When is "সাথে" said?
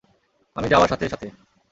0.91-1.05, 1.09-1.27